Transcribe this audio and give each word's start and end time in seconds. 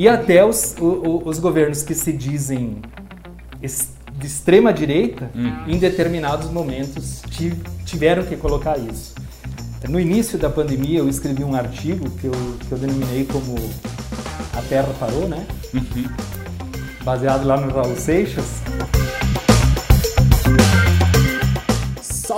E 0.00 0.08
até 0.08 0.42
os, 0.42 0.74
o, 0.80 1.20
os 1.26 1.38
governos 1.38 1.82
que 1.82 1.94
se 1.94 2.10
dizem 2.10 2.78
de 3.60 4.26
extrema 4.26 4.72
direita, 4.72 5.30
uhum. 5.34 5.74
em 5.74 5.78
determinados 5.78 6.50
momentos 6.50 7.20
tiveram 7.84 8.22
que 8.22 8.34
colocar 8.34 8.78
isso. 8.78 9.14
No 9.86 10.00
início 10.00 10.38
da 10.38 10.48
pandemia, 10.48 11.00
eu 11.00 11.08
escrevi 11.10 11.44
um 11.44 11.54
artigo 11.54 12.08
que 12.12 12.28
eu, 12.28 12.32
que 12.66 12.72
eu 12.72 12.78
denominei 12.78 13.26
como 13.26 13.54
A 14.56 14.62
Terra 14.62 14.88
Parou, 14.98 15.28
né? 15.28 15.46
Uhum. 15.74 16.08
Baseado 17.04 17.46
lá 17.46 17.60
no 17.60 17.70
Raul 17.70 17.94
Seixas. 17.94 18.62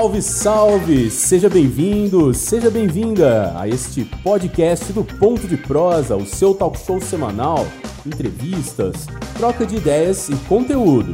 Salve, 0.02 0.20
salve! 0.20 1.10
Seja 1.12 1.48
bem-vindo, 1.48 2.34
seja 2.34 2.68
bem-vinda 2.68 3.54
a 3.56 3.68
este 3.68 4.04
podcast 4.04 4.92
do 4.92 5.04
Ponto 5.04 5.46
de 5.46 5.56
Prosa, 5.56 6.16
o 6.16 6.26
seu 6.26 6.52
talk 6.54 6.76
show 6.76 7.00
semanal, 7.00 7.64
entrevistas, 8.04 9.06
troca 9.38 9.64
de 9.64 9.76
ideias 9.76 10.28
e 10.28 10.34
conteúdo. 10.48 11.12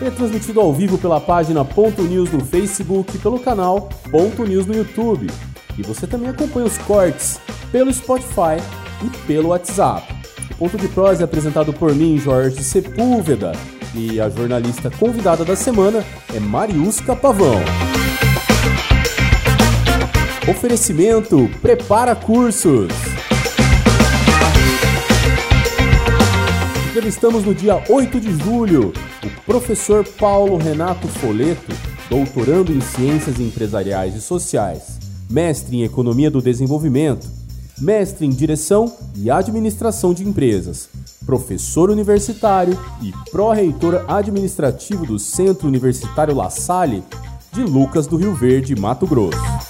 É 0.00 0.08
transmitido 0.08 0.60
ao 0.60 0.72
vivo 0.72 0.96
pela 0.98 1.20
página 1.20 1.64
Ponto 1.64 2.00
News 2.02 2.30
no 2.30 2.38
Facebook 2.44 3.16
e 3.16 3.18
pelo 3.18 3.40
canal 3.40 3.88
Ponto 4.08 4.44
News 4.44 4.66
no 4.66 4.76
YouTube. 4.76 5.26
E 5.76 5.82
você 5.82 6.06
também 6.06 6.28
acompanha 6.28 6.66
os 6.66 6.78
cortes 6.78 7.40
pelo 7.72 7.92
Spotify 7.92 8.62
e 9.04 9.26
pelo 9.26 9.48
WhatsApp. 9.48 10.14
O 10.52 10.54
Ponto 10.54 10.76
de 10.76 10.86
Prosa 10.86 11.22
é 11.22 11.24
apresentado 11.24 11.72
por 11.72 11.92
mim, 11.92 12.16
Jorge 12.16 12.62
Sepúlveda, 12.62 13.50
e 13.96 14.20
a 14.20 14.30
jornalista 14.30 14.92
convidada 14.92 15.44
da 15.44 15.56
semana 15.56 16.04
é 16.32 16.38
Mariusca 16.38 17.16
Pavão. 17.16 17.87
Oferecimento 20.48 21.46
Prepara 21.60 22.16
Cursos. 22.16 22.90
Entrevistamos 26.88 27.44
no 27.44 27.54
dia 27.54 27.84
8 27.86 28.18
de 28.18 28.32
julho 28.32 28.90
o 29.22 29.44
professor 29.44 30.08
Paulo 30.18 30.56
Renato 30.56 31.06
Foleto, 31.06 31.70
doutorando 32.08 32.72
em 32.72 32.80
Ciências 32.80 33.38
Empresariais 33.38 34.14
e 34.14 34.22
Sociais, 34.22 34.98
mestre 35.28 35.76
em 35.76 35.84
Economia 35.84 36.30
do 36.30 36.40
Desenvolvimento, 36.40 37.28
mestre 37.78 38.24
em 38.24 38.30
Direção 38.30 38.90
e 39.16 39.30
Administração 39.30 40.14
de 40.14 40.26
Empresas, 40.26 40.88
professor 41.26 41.90
universitário 41.90 42.78
e 43.02 43.12
pró-reitor 43.30 44.06
administrativo 44.08 45.04
do 45.04 45.18
Centro 45.18 45.68
Universitário 45.68 46.34
La 46.34 46.48
Salle 46.48 47.04
de 47.52 47.62
Lucas 47.64 48.06
do 48.06 48.16
Rio 48.16 48.34
Verde, 48.34 48.74
Mato 48.74 49.06
Grosso. 49.06 49.67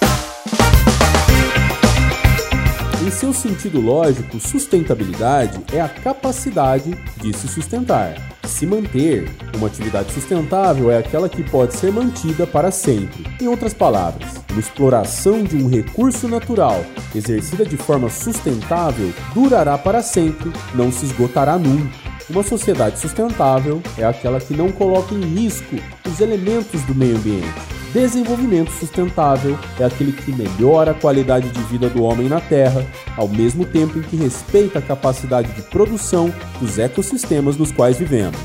Seu 3.19 3.33
sentido 3.33 3.81
lógico, 3.81 4.39
sustentabilidade 4.39 5.59
é 5.73 5.81
a 5.81 5.89
capacidade 5.89 6.91
de 7.17 7.35
se 7.35 7.49
sustentar, 7.49 8.15
se 8.45 8.65
manter. 8.65 9.29
Uma 9.57 9.67
atividade 9.67 10.13
sustentável 10.13 10.89
é 10.89 10.97
aquela 10.97 11.27
que 11.27 11.43
pode 11.43 11.75
ser 11.75 11.91
mantida 11.91 12.47
para 12.47 12.71
sempre. 12.71 13.25
Em 13.41 13.45
outras 13.45 13.73
palavras, 13.73 14.35
uma 14.49 14.59
exploração 14.61 15.43
de 15.43 15.57
um 15.57 15.67
recurso 15.67 16.29
natural 16.29 16.81
exercida 17.13 17.65
de 17.65 17.75
forma 17.75 18.09
sustentável 18.09 19.11
durará 19.33 19.77
para 19.77 20.01
sempre, 20.01 20.49
não 20.73 20.89
se 20.89 21.03
esgotará 21.03 21.59
nunca. 21.59 21.93
Uma 22.29 22.43
sociedade 22.43 22.99
sustentável 22.99 23.81
é 23.97 24.05
aquela 24.05 24.39
que 24.39 24.53
não 24.53 24.71
coloca 24.71 25.13
em 25.13 25.21
risco 25.21 25.75
os 26.09 26.21
elementos 26.21 26.81
do 26.83 26.95
meio 26.95 27.17
ambiente 27.17 27.78
Desenvolvimento 27.93 28.71
sustentável 28.71 29.57
é 29.79 29.83
aquele 29.83 30.11
que 30.11 30.31
melhora 30.31 30.91
a 30.91 30.93
qualidade 30.93 31.49
de 31.49 31.61
vida 31.63 31.89
do 31.89 32.03
homem 32.03 32.29
na 32.29 32.39
Terra, 32.39 32.85
ao 33.17 33.27
mesmo 33.27 33.65
tempo 33.65 33.97
em 33.97 34.03
que 34.03 34.15
respeita 34.15 34.77
a 34.77 34.81
capacidade 34.81 35.51
de 35.53 35.63
produção 35.63 36.31
dos 36.59 36.77
ecossistemas 36.77 37.57
nos 37.57 37.71
quais 37.71 37.97
vivemos. 37.97 38.39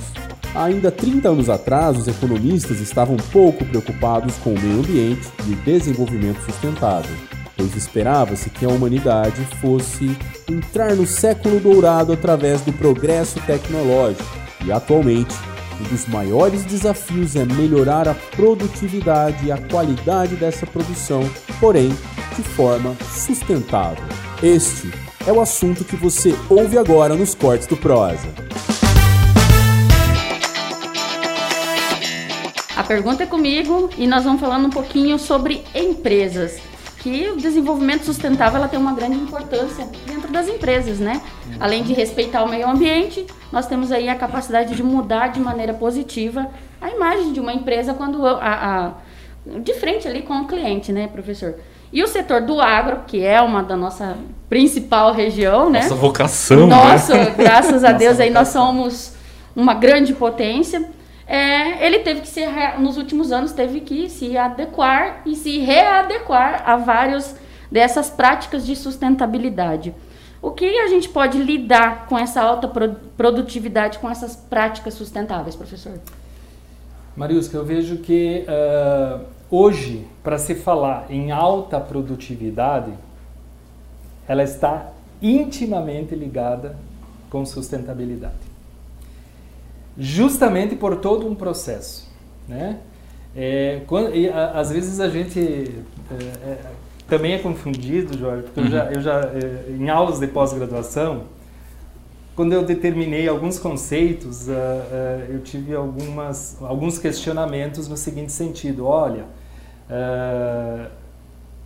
Ainda 0.55 0.91
30 0.91 1.28
anos 1.28 1.51
atrás, 1.51 1.98
os 1.98 2.09
economistas 2.09 2.80
estavam 2.80 3.18
pouco 3.33 3.67
preocupados 3.67 4.35
com 4.36 4.55
o 4.55 4.58
meio 4.58 4.79
ambiente 4.79 5.29
e 5.47 5.52
o 5.52 5.57
desenvolvimento 5.57 6.41
sustentável, 6.47 7.14
pois 7.55 7.77
esperava-se 7.77 8.48
que 8.48 8.64
a 8.64 8.68
humanidade 8.68 9.45
fosse 9.61 10.17
entrar 10.51 10.95
no 10.95 11.07
século 11.07 11.61
dourado 11.61 12.14
através 12.14 12.63
do 12.63 12.73
progresso 12.73 13.39
tecnológico, 13.41 14.24
e 14.64 14.73
atualmente 14.73 15.35
um 15.80 15.85
dos 15.85 16.07
maiores 16.07 16.64
desafios 16.64 17.36
é 17.36 17.45
melhorar 17.45 18.08
a 18.08 18.14
produtividade 18.14 19.46
e 19.46 19.52
a 19.52 19.58
qualidade 19.58 20.36
dessa 20.36 20.67
produção, 20.67 21.23
porém 21.61 21.90
de 22.36 22.42
forma 22.42 22.96
sustentável. 23.12 24.05
Este 24.42 24.90
é 25.27 25.33
o 25.33 25.40
assunto 25.40 25.85
que 25.85 25.96
você 25.96 26.35
ouve 26.48 26.77
agora 26.77 27.14
nos 27.14 27.35
cortes 27.35 27.67
do 27.67 27.77
Prosa. 27.77 28.29
A 32.77 32.83
pergunta 32.83 33.23
é 33.23 33.27
comigo 33.27 33.89
e 33.96 34.06
nós 34.06 34.24
vamos 34.24 34.41
falando 34.41 34.67
um 34.67 34.70
pouquinho 34.70 35.18
sobre 35.18 35.64
empresas 35.74 36.61
que 37.05 37.29
o 37.29 37.37
desenvolvimento 37.37 38.07
sustentável 38.07 38.57
ela 38.57 38.67
tem 38.67 38.81
uma 38.81 38.95
grande 38.95 39.17
importância 39.17 39.87
dentro 40.07 40.33
das 40.33 40.48
empresas, 40.48 40.98
né? 40.98 41.20
Além 41.61 41.83
de 41.83 41.92
respeitar 41.92 42.42
o 42.42 42.48
meio 42.48 42.67
ambiente, 42.67 43.27
nós 43.53 43.67
temos 43.67 43.92
aí 43.92 44.09
a 44.09 44.15
capacidade 44.15 44.75
de 44.75 44.83
mudar 44.83 45.29
de 45.29 45.39
maneira 45.39 45.75
positiva 45.75 46.48
a 46.81 46.89
imagem 46.89 47.35
de 47.35 47.41
uma 47.41 47.53
empresa 47.53 47.92
quando 47.92 48.27
a, 48.27 48.39
a 48.41 48.92
de 49.61 49.75
frente 49.75 50.09
ali 50.09 50.23
com 50.23 50.33
o 50.33 50.47
cliente, 50.47 50.92
né, 50.92 51.07
professor? 51.07 51.57
E 51.92 52.03
o 52.03 52.09
setor 52.09 52.41
do 52.41 52.59
agro, 52.59 53.03
que 53.07 53.23
é 53.23 53.39
uma 53.42 53.63
da 53.63 53.77
nossa 53.77 54.17
principal 54.48 55.13
região, 55.13 55.69
né? 55.69 55.83
Nossa 55.83 55.95
vocação, 55.95 56.67
Nossa, 56.67 57.15
né? 57.15 57.35
graças 57.36 57.85
a 57.85 57.92
Deus 57.95 58.19
aí 58.19 58.31
nós 58.31 58.48
somos 58.48 59.13
uma 59.55 59.75
grande 59.75 60.15
potência 60.15 60.89
é, 61.27 61.86
ele 61.86 62.01
teve 62.01 62.20
que 62.20 62.29
se 62.29 62.42
nos 62.79 62.96
últimos 62.96 63.33
anos 63.33 63.52
teve 63.52 63.80
que 63.80 64.08
se 64.08 64.36
adequar 64.36 65.23
e 65.24 65.35
se 65.35 65.58
readequar 65.58 66.62
a 66.68 66.77
vários 66.77 67.35
dessas 67.70 68.11
práticas 68.11 68.67
de 68.67 68.77
sustentabilidade. 68.77 69.95
O 70.42 70.51
que 70.51 70.79
a 70.79 70.89
gente 70.89 71.08
pode 71.08 71.39
lidar 71.39 72.07
com 72.07 72.18
essa 72.18 72.42
alta 72.42 72.68
produtividade, 73.17 73.98
com 73.98 74.11
essas 74.11 74.36
práticas 74.36 74.92
sustentáveis, 74.92 75.57
professor? 75.57 75.98
Mariusca, 77.17 77.56
eu 77.56 77.64
vejo 77.64 77.98
que 77.98 78.45
uh, 78.46 79.24
hoje, 79.51 80.06
para 80.23 80.36
se 80.36 80.55
falar 80.55 81.06
em 81.08 81.33
alta 81.33 81.80
produtividade, 81.80 82.92
ela 84.29 84.42
está 84.42 84.91
intimamente 85.23 86.14
ligada 86.14 86.77
com 87.30 87.46
sustentabilidade 87.46 88.54
justamente 89.98 90.74
por 90.77 90.96
todo 90.96 91.27
um 91.27 91.34
processo, 91.34 92.10
né? 92.48 92.78
É, 93.36 93.82
quando, 93.86 94.14
e, 94.14 94.28
a, 94.28 94.52
às 94.52 94.70
vezes 94.70 95.00
a 95.00 95.08
gente 95.08 95.40
é, 95.40 96.50
é, 96.50 96.58
também 97.08 97.32
é 97.32 97.38
confundido, 97.38 98.16
Jorge, 98.16 98.44
porque 98.44 98.60
uhum. 98.60 98.66
eu 98.66 98.72
já, 98.72 98.92
eu 98.92 99.00
já 99.00 99.20
é, 99.20 99.70
em 99.70 99.88
aulas 99.88 100.20
de 100.20 100.27
pós-graduação, 100.27 101.24
quando 102.34 102.52
eu 102.52 102.64
determinei 102.64 103.28
alguns 103.28 103.58
conceitos, 103.58 104.48
uh, 104.48 104.52
uh, 104.52 105.32
eu 105.32 105.40
tive 105.40 105.74
algumas, 105.74 106.61
alguns 106.61 106.98
questionamentos 106.98 107.86
no 107.86 107.96
seguinte 107.96 108.32
sentido: 108.32 108.86
olha, 108.86 109.24
uh, 109.88 110.90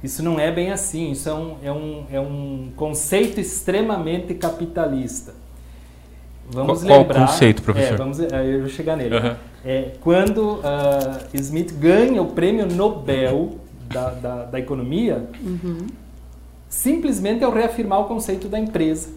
isso 0.03 0.23
não 0.23 0.39
é 0.39 0.53
bem 0.53 0.71
assim, 0.71 1.13
isso 1.13 1.29
é 1.29 1.35
um, 1.35 1.57
é 1.63 1.73
um, 1.73 2.07
é 2.13 2.21
um 2.21 2.71
conceito 2.77 3.41
extremamente 3.41 4.35
capitalista. 4.35 5.35
Vamos 6.51 6.83
qual, 6.83 7.01
lembrar. 7.01 7.15
Qual 7.15 7.27
conceito, 7.29 7.63
professor? 7.63 7.95
É, 7.95 7.97
vamos, 7.97 8.19
eu 8.19 8.61
vou 8.61 8.69
chegar 8.69 8.97
nele. 8.97 9.17
Uhum. 9.17 9.37
É, 9.65 9.93
quando 10.01 10.55
uh, 10.55 10.61
Smith 11.35 11.73
ganha 11.75 12.23
o 12.23 12.29
prêmio 12.29 12.67
Nobel 12.67 13.57
da, 13.93 14.11
da, 14.11 14.45
da 14.45 14.59
economia, 14.59 15.29
uhum. 15.43 15.87
simplesmente 16.69 17.45
é 17.45 17.49
o 17.49 17.51
reafirmar 17.51 18.01
o 18.01 18.05
conceito 18.05 18.49
da 18.49 18.59
empresa. 18.59 19.11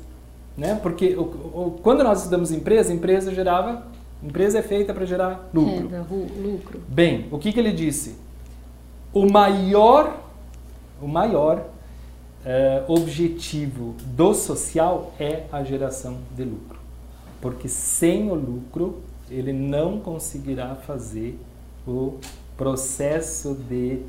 Né? 0.57 0.77
Porque 0.81 1.15
o, 1.15 1.21
o, 1.21 1.79
quando 1.81 2.03
nós 2.03 2.19
estudamos 2.19 2.51
empresa, 2.51 2.93
empresa 2.93 3.33
gerava. 3.33 3.89
Empresa 4.21 4.59
é 4.59 4.61
feita 4.61 4.93
para 4.93 5.03
gerar 5.03 5.49
lucro. 5.51 5.89
É, 5.95 6.47
lucro. 6.47 6.79
Bem, 6.87 7.25
o 7.31 7.39
que, 7.39 7.51
que 7.51 7.59
ele 7.59 7.71
disse? 7.71 8.15
O 9.11 9.25
maior, 9.25 10.15
o 11.01 11.07
maior 11.07 11.65
é, 12.45 12.83
objetivo 12.87 13.95
do 14.05 14.35
social 14.35 15.11
é 15.19 15.45
a 15.51 15.63
geração 15.63 16.17
de 16.35 16.43
lucro 16.43 16.80
porque 17.41 17.67
sem 17.67 18.29
o 18.29 18.35
lucro 18.35 19.01
ele 19.29 19.51
não 19.51 19.99
conseguirá 19.99 20.75
fazer 20.75 21.39
o 21.87 22.19
processo 22.55 23.55
de 23.55 24.01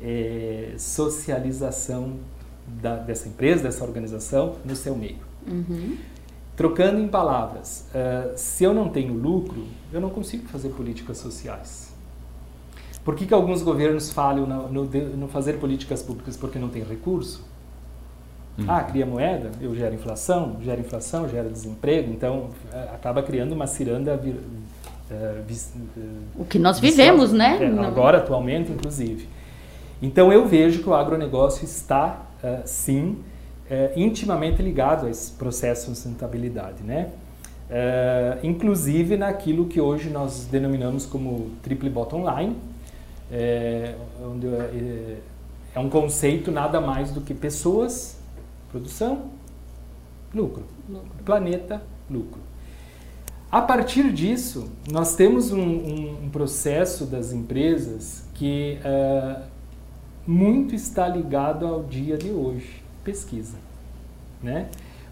é, 0.00 0.74
socialização 0.78 2.14
da, 2.66 2.96
dessa 2.96 3.28
empresa, 3.28 3.64
dessa 3.64 3.84
organização 3.84 4.56
no 4.64 4.74
seu 4.76 4.96
meio. 4.96 5.18
Uhum. 5.46 5.96
Trocando 6.56 7.00
em 7.00 7.08
palavras, 7.08 7.86
uh, 7.90 8.32
se 8.36 8.64
eu 8.64 8.74
não 8.74 8.88
tenho 8.88 9.14
lucro, 9.14 9.64
eu 9.92 10.00
não 10.00 10.10
consigo 10.10 10.48
fazer 10.48 10.70
políticas 10.70 11.18
sociais. 11.18 11.94
Por 13.04 13.14
que, 13.14 13.26
que 13.26 13.32
alguns 13.32 13.62
governos 13.62 14.10
falham 14.10 14.46
no, 14.46 14.68
no, 14.68 14.84
no 14.84 15.28
fazer 15.28 15.54
políticas 15.54 16.02
públicas? 16.02 16.36
Porque 16.36 16.58
não 16.58 16.68
tem 16.68 16.82
recurso? 16.82 17.44
Uhum. 18.58 18.64
Ah, 18.66 18.82
cria 18.82 19.06
moeda, 19.06 19.52
eu 19.60 19.72
gero 19.72 19.94
inflação, 19.94 20.56
gera 20.62 20.80
inflação, 20.80 21.28
gera 21.28 21.48
desemprego, 21.48 22.10
então 22.12 22.48
é, 22.72 22.88
acaba 22.92 23.22
criando 23.22 23.52
uma 23.52 23.68
ciranda 23.68 24.16
vir, 24.16 24.34
uh, 24.34 25.42
vis, 25.46 25.72
uh, 25.76 26.00
o 26.34 26.44
que 26.44 26.58
nós 26.58 26.80
vivemos, 26.80 27.32
né? 27.32 27.56
É, 27.60 27.86
agora, 27.86 28.18
atualmente, 28.18 28.72
inclusive. 28.72 29.28
Então 30.02 30.32
eu 30.32 30.48
vejo 30.48 30.82
que 30.82 30.88
o 30.88 30.94
agronegócio 30.94 31.64
está, 31.64 32.26
uh, 32.42 32.62
sim, 32.64 33.18
intimamente 33.94 34.62
ligado 34.62 35.06
a 35.06 35.10
esse 35.10 35.30
processo 35.32 35.90
de 35.90 35.96
sustentabilidade, 35.98 36.82
né? 36.82 37.10
inclusive 38.42 39.14
naquilo 39.18 39.66
que 39.66 39.78
hoje 39.78 40.08
nós 40.08 40.46
denominamos 40.50 41.04
como 41.04 41.50
triple 41.62 41.90
bottom 41.90 42.24
line, 42.30 42.56
onde 44.24 44.46
é 44.46 45.78
um 45.78 45.90
conceito 45.90 46.50
nada 46.50 46.80
mais 46.80 47.10
do 47.10 47.20
que 47.20 47.34
pessoas, 47.34 48.17
produção, 48.70 49.30
lucro. 50.34 50.64
lucro. 50.88 51.10
Planeta, 51.24 51.82
lucro. 52.10 52.40
A 53.50 53.62
partir 53.62 54.12
disso, 54.12 54.70
nós 54.90 55.16
temos 55.16 55.52
um, 55.52 55.58
um, 55.58 56.18
um 56.24 56.28
processo 56.30 57.06
das 57.06 57.32
empresas 57.32 58.28
que 58.34 58.78
uh, 58.84 59.42
muito 60.26 60.74
está 60.74 61.08
ligado 61.08 61.66
ao 61.66 61.82
dia 61.82 62.18
de 62.18 62.30
hoje, 62.30 62.82
pesquisa. 63.02 63.56
Né? 64.42 64.68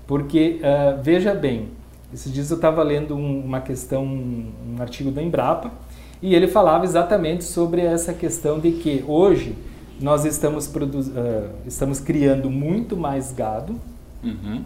Porque, 0.07 0.61
uh, 0.61 1.03
veja 1.03 1.35
bem, 1.35 1.71
esses 2.13 2.31
dias 2.31 2.51
eu 2.51 2.57
estava 2.57 2.83
lendo 2.83 3.17
um, 3.17 3.41
uma 3.41 3.61
questão, 3.61 4.05
um, 4.05 4.53
artigo 4.79 5.11
da 5.11 5.23
Embrapa, 5.23 5.73
e 6.21 6.35
ele 6.35 6.47
falava 6.47 6.85
exatamente 6.85 7.45
sobre 7.45 7.81
essa 7.81 8.13
questão 8.13 8.61
de 8.61 8.73
que 8.73 9.03
hoje 9.07 9.55
nós 10.01 10.25
estamos, 10.25 10.67
uh, 10.67 11.51
estamos 11.67 12.01
criando 12.01 12.51
muito 12.51 12.97
mais 12.97 13.33
gado 13.33 13.81
uhum. 14.23 14.63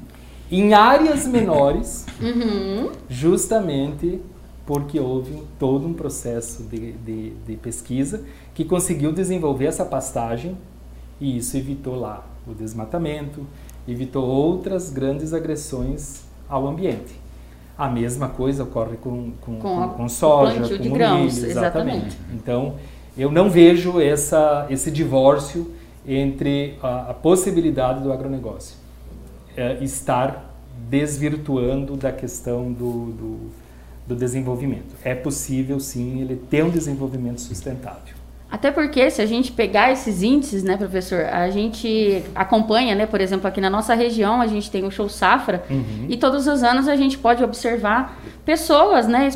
em 0.51 0.75
áreas 0.75 1.27
menores, 1.27 2.07
uhum. 2.21 2.91
justamente 3.09 4.21
porque 4.67 5.01
houve 5.01 5.43
todo 5.59 5.87
um 5.87 5.93
processo 5.93 6.63
de, 6.63 6.93
de, 6.93 7.31
de, 7.47 7.57
pesquisa 7.57 8.23
que 8.55 8.65
conseguiu 8.65 9.13
desenvolver 9.13 9.67
essa 9.67 9.85
pastagem 9.85 10.57
e 11.21 11.37
isso 11.37 11.57
evitou 11.57 11.99
lá 11.99 12.25
o 12.47 12.55
desmatamento, 12.55 13.45
evitou 13.87 14.25
outras 14.25 14.91
grandes 14.91 15.35
agressões 15.35 16.23
ao 16.49 16.69
ambiente. 16.69 17.19
A 17.77 17.89
mesma 17.89 18.29
coisa 18.29 18.63
ocorre 18.63 18.97
com, 18.97 19.33
com, 19.41 19.57
com, 19.57 19.77
com, 19.77 19.89
com 19.89 20.09
soja, 20.09 20.77
com 20.77 20.85
milho, 20.85 21.25
exatamente. 21.25 21.51
exatamente. 21.51 22.19
Então, 22.33 22.75
eu 23.21 23.31
não 23.31 23.51
vejo 23.51 24.01
essa, 24.01 24.67
esse 24.71 24.91
divórcio 24.91 25.71
entre 26.07 26.79
a, 26.83 27.11
a 27.11 27.15
possibilidade 27.15 28.03
do 28.03 28.11
agronegócio 28.11 28.77
é, 29.57 29.77
estar 29.83 30.51
desvirtuando 30.89 31.97
da 31.97 32.11
questão 32.11 32.73
do, 32.73 33.13
do, 33.13 33.51
do 34.07 34.17
desenvolvimento. 34.17 34.95
É 35.05 35.15
possível, 35.15 35.79
sim, 35.79 36.23
ele 36.23 36.37
ter 36.37 36.65
um 36.65 36.71
desenvolvimento 36.71 37.43
sustentável. 37.43 38.15
Até 38.51 38.73
porque 38.73 39.09
se 39.11 39.23
a 39.23 39.27
gente 39.27 39.53
pegar 39.53 39.93
esses 39.93 40.23
índices, 40.23 40.65
né, 40.65 40.77
professor, 40.77 41.21
a 41.27 41.49
gente 41.51 42.25
acompanha, 42.35 42.97
né, 42.97 43.07
por 43.07 43.21
exemplo, 43.21 43.47
aqui 43.47 43.61
na 43.61 43.71
nossa 43.71 43.95
região 43.95 44.41
a 44.41 44.47
gente 44.47 44.71
tem 44.71 44.85
o 44.85 44.91
show 44.91 45.09
safra 45.09 45.63
uhum. 45.71 46.07
e 46.09 46.17
todos 46.17 46.49
os 46.49 46.63
anos 46.63 46.89
a 46.89 46.97
gente 46.97 47.17
pode 47.17 47.45
observar 47.45 48.21
pessoas, 48.45 49.07
né, 49.07 49.29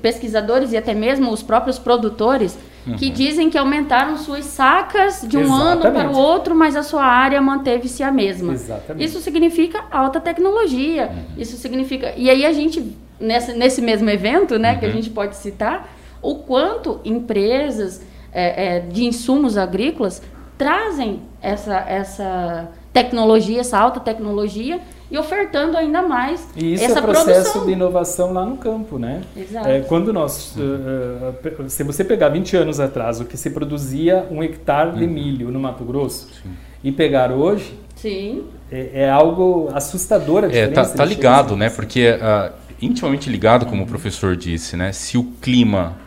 pesquisadores 0.00 0.72
e 0.72 0.76
até 0.76 0.94
mesmo 0.94 1.30
os 1.30 1.42
próprios 1.42 1.78
produtores 1.78 2.56
uhum. 2.86 2.96
que 2.96 3.10
dizem 3.10 3.50
que 3.50 3.58
aumentaram 3.58 4.16
suas 4.16 4.44
sacas 4.44 5.24
de 5.26 5.36
um 5.36 5.42
Exatamente. 5.42 5.86
ano 5.86 5.92
para 5.92 6.10
o 6.10 6.16
outro, 6.16 6.54
mas 6.54 6.76
a 6.76 6.82
sua 6.82 7.04
área 7.04 7.40
manteve-se 7.40 8.02
a 8.02 8.10
mesma. 8.10 8.52
Exatamente. 8.52 9.04
Isso 9.04 9.20
significa 9.20 9.84
alta 9.90 10.20
tecnologia. 10.20 11.10
Uhum. 11.12 11.24
Isso 11.42 11.56
significa. 11.56 12.12
E 12.16 12.28
aí 12.30 12.44
a 12.44 12.52
gente, 12.52 12.96
nessa, 13.20 13.52
nesse 13.52 13.80
mesmo 13.80 14.08
evento, 14.08 14.58
né, 14.58 14.72
uhum. 14.72 14.78
que 14.78 14.84
a 14.84 14.88
uhum. 14.88 14.94
gente 14.94 15.10
pode 15.10 15.36
citar, 15.36 15.92
o 16.20 16.36
quanto 16.36 17.00
empresas 17.04 18.02
é, 18.32 18.76
é, 18.76 18.80
de 18.80 19.04
insumos 19.04 19.56
agrícolas 19.56 20.22
trazem 20.56 21.20
essa, 21.40 21.78
essa 21.88 22.68
tecnologia, 22.92 23.60
essa 23.60 23.78
alta 23.78 23.98
tecnologia 24.00 24.80
e 25.12 25.18
ofertando 25.18 25.76
ainda 25.76 26.00
mais 26.00 26.48
e 26.56 26.72
isso 26.72 26.84
essa 26.84 26.98
é 26.98 27.02
processo 27.02 27.42
produção. 27.42 27.66
de 27.66 27.72
inovação 27.72 28.32
lá 28.32 28.46
no 28.46 28.56
campo, 28.56 28.98
né? 28.98 29.20
Exato. 29.36 29.68
É, 29.68 29.80
quando 29.80 30.10
nós, 30.10 30.56
uh, 30.56 31.68
se 31.68 31.84
você 31.84 32.02
pegar 32.02 32.30
20 32.30 32.56
anos 32.56 32.80
atrás, 32.80 33.20
o 33.20 33.26
que 33.26 33.36
se 33.36 33.50
produzia 33.50 34.26
um 34.30 34.42
hectare 34.42 34.92
de 34.92 35.04
uhum. 35.04 35.10
milho 35.10 35.50
no 35.50 35.60
Mato 35.60 35.84
Grosso 35.84 36.28
Sim. 36.42 36.50
e 36.82 36.90
pegar 36.90 37.30
hoje, 37.30 37.78
Sim. 37.94 38.44
É, 38.70 39.02
é 39.02 39.10
algo 39.10 39.68
assustador 39.74 40.44
a 40.44 40.46
diferença. 40.46 40.80
É, 40.80 40.84
tá, 40.84 40.88
tá 40.96 41.04
ligado, 41.04 41.54
né? 41.56 41.68
Porque 41.68 42.08
uh, 42.10 42.50
intimamente 42.80 43.28
ligado, 43.28 43.66
como 43.66 43.82
o 43.82 43.86
professor 43.86 44.34
disse, 44.34 44.78
né? 44.78 44.92
Se 44.92 45.18
o 45.18 45.24
clima 45.42 45.98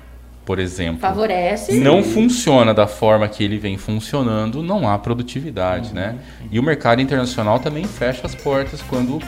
por 0.46 0.60
exemplo, 0.60 1.00
favorece. 1.00 1.80
Não 1.80 2.04
funciona 2.04 2.74
da 2.74 2.86
forma 2.86 3.28
que 3.28 3.44
ele 3.44 3.58
vem 3.58 3.78
funcionando, 3.78 4.62
não 4.62 4.88
há 4.88 4.98
produtividade, 4.98 5.90
uhum. 5.90 5.96
né? 5.96 6.16
E 6.52 6.60
o 6.60 6.64
mercado 6.64 7.02
internacional 7.02 7.60
também 7.60 7.86
fecha 7.86 8.22
as 8.26 8.36
portas 8.36 8.82
quando 8.84 9.20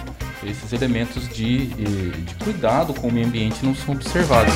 esses 0.46 0.72
elementos 0.72 1.28
de, 1.30 1.66
de 1.66 2.36
cuidado 2.36 2.94
com 2.94 3.08
o 3.08 3.12
meio 3.12 3.28
ambiente 3.28 3.66
não 3.66 3.74
são 3.74 3.96
observados. 3.96 4.54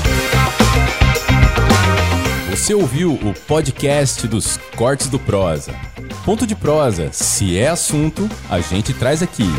Você 2.50 2.74
ouviu 2.74 3.14
o 3.14 3.34
podcast 3.48 4.28
dos 4.28 4.58
Cortes 4.76 5.08
do 5.08 5.18
Prosa. 5.18 5.74
Ponto 6.24 6.46
de 6.46 6.54
prosa, 6.54 7.10
se 7.12 7.58
é 7.58 7.70
assunto, 7.70 8.30
a 8.50 8.60
gente 8.60 8.94
traz 8.94 9.24
aqui. 9.24 9.50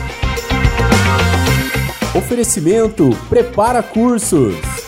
Oferecimento 2.14 3.10
Prepara 3.28 3.82
Cursos. 3.82 4.81